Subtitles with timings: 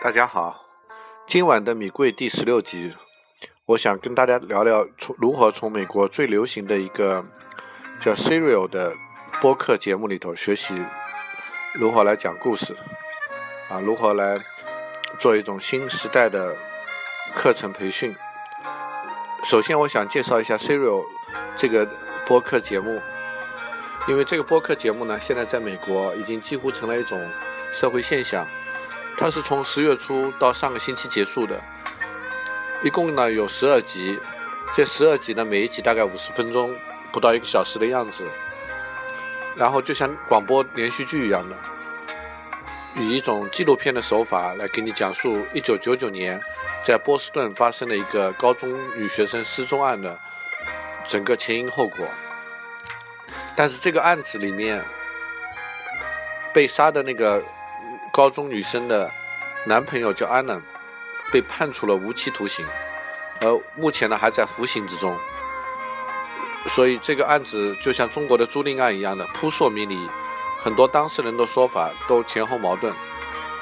[0.00, 0.64] 大家好，
[1.26, 2.94] 今晚的米贵第十六集，
[3.66, 7.26] 我想跟大家聊聊从如何从美国最流行的一个
[8.00, 8.94] 叫 Serial 的
[9.42, 10.80] 播客节目里头学习
[11.80, 12.76] 如何来讲故事
[13.68, 14.40] 啊，如何来
[15.18, 16.54] 做一种新时代的
[17.34, 18.14] 课程培训。
[19.44, 21.04] 首先，我想介绍一下 Serial
[21.56, 21.84] 这个
[22.28, 23.00] 播客节目，
[24.06, 27.20] 因为这个播客节目呢，现在在美国已经几乎成了一种
[27.72, 28.46] 社会现象。
[29.20, 31.60] 它是从十月初到上个星期结束的，
[32.84, 34.16] 一共呢有十二集，
[34.76, 36.72] 这十二集呢每一集大概五十分钟，
[37.10, 38.22] 不到一个小时的样子。
[39.56, 41.56] 然后就像广播连续剧一样的，
[42.96, 46.40] 以一种纪录片的手法来给你讲述一九九九年
[46.84, 50.16] 在波士顿发生的一个高中女学生失踪案的
[51.08, 52.06] 整个前因后果。
[53.56, 54.80] 但是这个案子里面
[56.54, 57.42] 被杀的那个。
[58.18, 59.08] 高中女生的
[59.64, 60.60] 男朋友叫安南，
[61.32, 62.66] 被判处了无期徒刑，
[63.42, 65.16] 而目前呢还在服刑之中。
[66.70, 69.96] 所以这个案子就像中国的租赁案一样的扑朔迷离，
[70.60, 72.92] 很多当事人的说法都前后矛盾。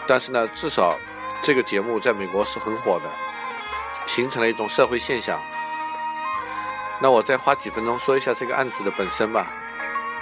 [0.07, 0.98] 但是呢，至少
[1.43, 3.11] 这个节目在美国是很火的，
[4.07, 5.39] 形成了一种社会现象。
[6.98, 9.53] 那我再花几分钟说一下这个案子的本身吧。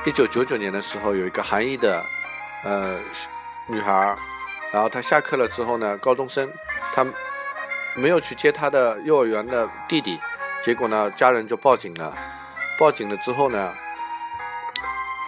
[0.04, 2.04] 一九九九年的时候，有一个韩裔的，
[2.64, 2.98] 呃。
[3.66, 4.16] 女孩，
[4.72, 6.50] 然后她下课了之后呢，高中生，
[6.94, 7.06] 她
[7.94, 10.20] 没有去接她的幼儿园的弟弟，
[10.64, 12.12] 结果呢，家人就报警了。
[12.78, 13.72] 报警了之后呢，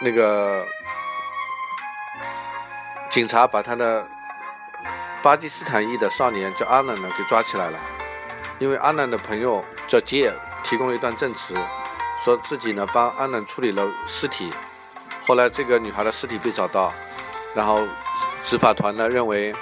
[0.02, 0.64] 那个
[3.10, 4.06] 警察把他的
[5.22, 7.78] 巴基斯坦裔的少年叫阿南呢给抓起来了，
[8.58, 10.32] 因为阿南的朋友叫杰
[10.64, 11.54] 提供了一段证词，
[12.24, 14.52] 说自己呢帮阿南处理了尸体，
[15.26, 16.92] 后来这个女孩的尸体被找到，
[17.54, 17.80] 然后。
[18.46, 19.52] 执法团呢认为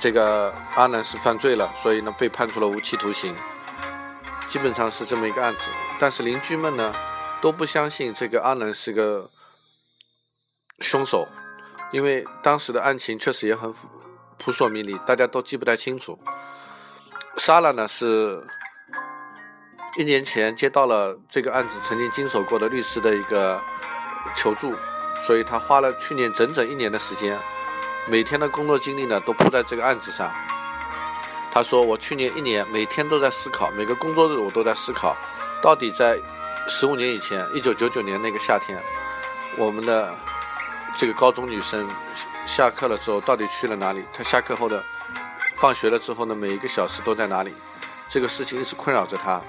[0.00, 3.34] 这个阿南是犯罪了，所以呢被判处了无期徒刑，
[4.48, 5.60] 基本上是这么一个案子。
[6.00, 6.92] 但是邻居们呢
[7.42, 9.28] 都不相信这个阿南是个
[10.80, 11.28] 凶手，
[11.92, 13.72] 因为当时的案情确实也很
[14.38, 16.18] 扑朔迷离，大家都记不太清楚。
[17.36, 18.42] 莎拉呢是
[19.98, 23.60] 一年前接到了这个案子曾经经手过的律师的一个
[24.34, 24.72] 求助，
[25.26, 27.38] 所以他花了去年整整一年的时间。
[28.06, 30.30] 每天的工作精力呢，都扑在这个案子上。
[31.50, 35.16] 他说：“我去年一年每天都在思考，每个工作日我都在思考，
[35.62, 36.18] 到底在
[36.68, 38.78] 十五年以前，一九九九年那个夏天，
[39.56, 40.12] 我们的
[40.98, 41.88] 这个高中女生
[42.46, 44.04] 下课了之后到底去了哪里？
[44.12, 44.82] 她下课后的
[45.56, 47.54] 放学了之后呢，每一个小时都在哪里？
[48.10, 49.40] 这个事情一直困扰着他。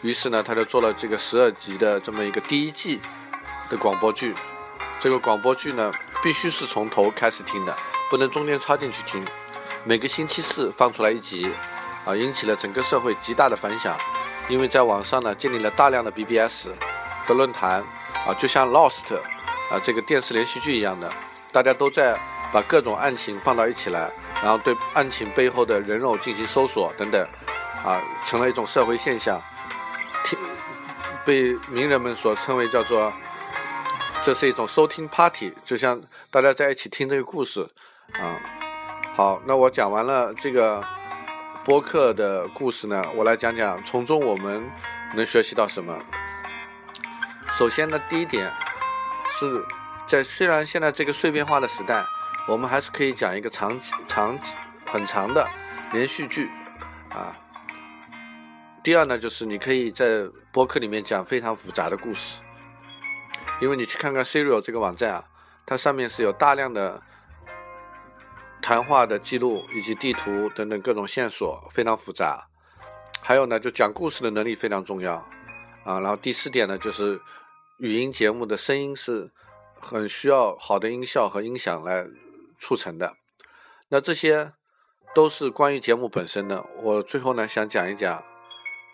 [0.00, 3.00] 于是呢，他就做了这个十二集的这么一个第一季
[3.68, 4.34] 的广播剧。
[5.00, 7.76] 这个广播剧呢。”必须是从头开始听的，
[8.08, 9.24] 不能中间插进去听。
[9.84, 11.50] 每个星期四放出来一集，
[12.04, 13.96] 啊，引起了整个社会极大的反响。
[14.48, 16.68] 因为在网上呢，建立了大量的 BBS
[17.26, 17.80] 的论坛，
[18.26, 19.14] 啊，就像 Lost
[19.70, 21.10] 啊这个电视连续剧一样的，
[21.50, 22.18] 大家都在
[22.52, 24.10] 把各种案情放到一起来，
[24.42, 27.20] 然后对案情背后的人肉进行搜索等等，
[27.84, 29.40] 啊，成了一种社会现象，
[30.24, 30.38] 听
[31.24, 33.12] 被名人们所称为叫做，
[34.24, 36.00] 这是一种收听 party，就像。
[36.30, 37.60] 大家在一起听这个故事，
[38.14, 38.40] 啊，
[39.14, 40.82] 好，那我讲完了这个
[41.62, 44.64] 播客的故事呢，我来讲讲从中我们
[45.14, 45.94] 能学习到什么。
[47.58, 48.50] 首先呢，第一点
[49.38, 49.62] 是
[50.08, 52.02] 在虽然现在这个碎片化的时代，
[52.48, 53.78] 我们还是可以讲一个长
[54.08, 54.38] 长
[54.86, 55.46] 很长的
[55.92, 56.48] 连续剧，
[57.10, 57.36] 啊。
[58.82, 62.38] 第二呢，就是你可以在播客里面讲非常复杂的故事，
[63.62, 65.24] 因为你去看看 Serial 这个网站啊。
[65.64, 67.00] 它上面是有大量的
[68.60, 72.48] 谈话的记录，以及地图等等各种线索，非常复杂。
[73.20, 75.14] 还有呢，就讲故事的能力非常重要
[75.84, 76.00] 啊。
[76.00, 77.20] 然后第四点呢，就是
[77.78, 79.30] 语音节目的声音是
[79.80, 82.04] 很需要好的音效和音响来
[82.58, 83.14] 促成的。
[83.90, 84.52] 那这些
[85.14, 86.66] 都是关于节目本身的。
[86.82, 88.24] 我最后呢，想讲一讲，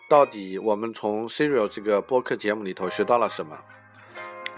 [0.07, 3.57] 到底我们从 Serial 这个播客节目里头学到了什么。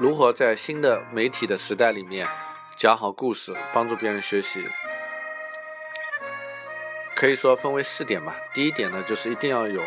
[0.02, 2.28] 如何在新的媒体的时代里面
[2.76, 4.68] 讲好故事，帮助别人学习？
[7.14, 8.36] 可以说分为四点吧。
[8.52, 9.80] 第一点呢，就是一定要有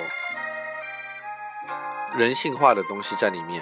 [2.16, 3.60] 人性化的东西在里面。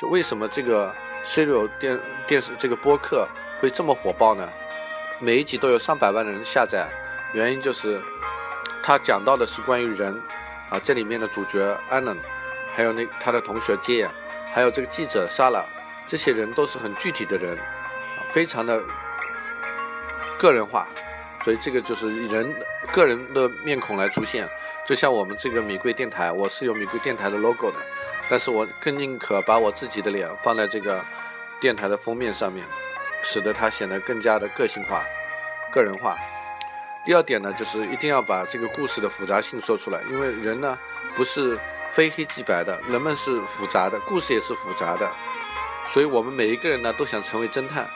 [0.00, 0.94] 就为什么这个
[1.26, 1.98] Serial 电
[2.28, 3.26] 电视这个播客
[3.60, 4.48] 会这么火爆呢？
[5.18, 6.88] 每一集都有上百万人下载，
[7.32, 8.00] 原因就是
[8.84, 10.14] 他讲到的是关于人
[10.70, 12.18] 啊，这里面的主角 Alan，
[12.76, 14.08] 还有那他的同学 Jay，
[14.54, 15.64] 还有这个记者 Sara。
[16.08, 17.56] 这些人都是很具体的人，
[18.30, 18.82] 非常的
[20.38, 20.88] 个人化，
[21.44, 22.52] 所以这个就是以人
[22.90, 24.48] 个人的面孔来出现。
[24.86, 27.76] 就像我们这个米贵电台，我是有米贵电台的 logo 的，
[28.30, 30.98] 但是我更宁可把我自己的脸放在这个
[31.60, 32.64] 电台的封面上面，
[33.22, 35.02] 使得它显得更加的个性化、
[35.70, 36.16] 个人化。
[37.04, 40.78] 第二点呢，就是一定要把这个故事的复杂性说出来，因为人呢
[41.14, 41.58] 不是
[41.92, 45.06] 非黑即白的，人们是复杂的，故事也是复杂的，
[45.92, 47.88] 所以我们每一个人呢都想成为侦探，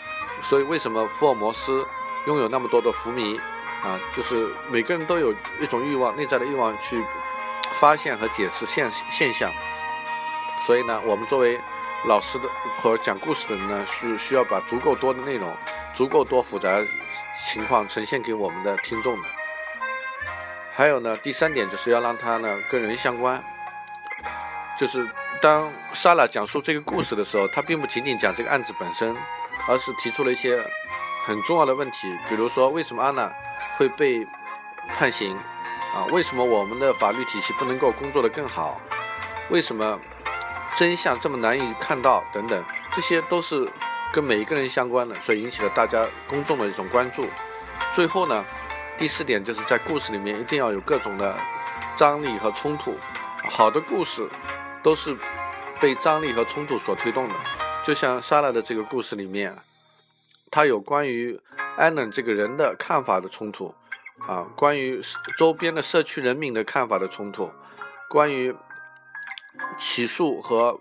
[0.43, 1.87] 所以为什么福尔摩斯
[2.27, 3.39] 拥有那么多的福迷？
[3.83, 7.05] 啊，就是每个人都有一种欲望，内在的欲望去
[7.81, 9.50] 发现和解释现现象。
[10.65, 11.61] 所以呢，我们作为
[12.06, 12.49] 老师的
[12.81, 15.53] 和讲故事的人呢，是需要把足够多的内容、
[15.95, 16.81] 足够多复杂
[17.53, 19.29] 情况呈现给我们的听众的。
[20.75, 23.43] 还有呢，第三点就是要让他呢跟人相关。
[24.79, 25.09] 就是
[25.41, 29.17] 当莎拉讲述这个故事的时候，他并不仅仅讲这个案子本身，
[29.69, 30.63] 而是提出了一些
[31.27, 33.31] 很重要的问题，比如说为什么安娜。
[33.79, 34.25] 会被
[34.99, 35.35] 判刑
[35.95, 36.05] 啊？
[36.11, 38.79] 为什么我们的法律体系不能够工作的更好？
[39.49, 39.99] 为什么
[40.77, 42.23] 真相这么难以看到？
[42.35, 42.63] 等等，
[42.95, 43.67] 这些都是
[44.13, 47.25] 跟每一个人相关的，所以引起了大家公众的一种关注。
[47.95, 48.45] 最后呢，
[48.99, 51.35] 第四点就是在故事里面一定要有各种的
[51.97, 52.95] 张力和冲突。
[53.51, 54.29] 好的故事
[54.82, 55.17] 都是
[55.81, 57.34] 被张力和冲突所推动的，
[57.87, 59.52] 就像莎拉的这个故事里面，
[60.50, 61.40] 它有关于。
[61.75, 63.75] 艾伦这个人的看法的冲突，
[64.29, 65.00] 啊，关于
[65.38, 67.50] 周边的社区人民的看法的冲突，
[68.11, 68.55] 关于
[69.79, 70.79] 起诉和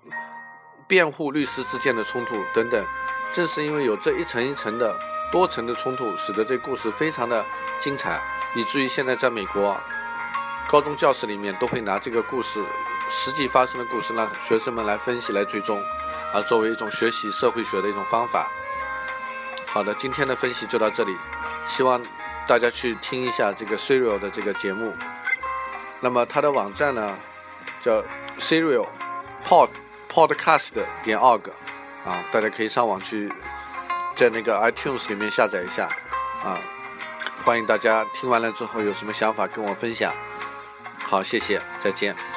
[0.85, 2.85] 辩护律师之间的冲突等等，
[3.33, 4.93] 正是因为有这一层一层的
[5.31, 7.43] 多层的冲突，使得这故事非常的
[7.79, 8.19] 精彩，
[8.53, 9.79] 以至于现在在美国
[10.67, 12.61] 高中教室里面都会拿这个故事
[13.13, 15.83] 实际发生的故事让学生们来分析来追踪，
[16.33, 18.47] 啊，作为一种学习社会学的一种方法。
[19.67, 21.15] 好的，今天的分析就到这里，
[21.67, 22.01] 希望
[22.47, 24.93] 大家去听一下这个 Serial 的这个节目。
[25.99, 27.17] 那么它的网站呢，
[27.83, 28.03] 叫
[28.39, 28.87] Serial
[29.47, 29.69] Pod
[30.09, 30.69] Podcast
[31.03, 31.51] 点 org
[32.05, 33.31] 啊，大家可以上网去
[34.15, 35.87] 在那个 iTunes 里面下载一下
[36.43, 36.57] 啊。
[37.43, 40.13] 欢迎大家听完了之后有什么想法跟我分享。
[41.07, 42.30] 好，谢谢，再见。